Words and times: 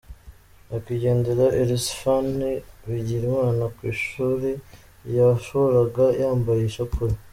nyakwigendera 0.67 1.45
Elisaphan 1.61 2.27
Bigirimana 2.89 3.63
ku 3.75 3.81
ishuri 3.93 4.49
yahoraga 5.15 6.05
yambaye 6.21 6.61
ishapure. 6.65 7.15